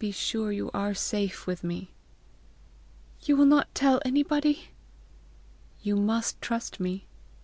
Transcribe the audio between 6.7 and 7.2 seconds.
me."